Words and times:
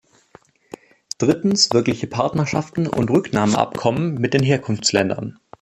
Drittens 1.19 1.73
wirkliche 1.73 2.07
Partnerschaften 2.07 2.87
und 2.87 3.11
Rücknahmeabkommen 3.11 4.15
mit 4.15 4.33
den 4.33 4.41
Herkunftsländern. 4.41 5.37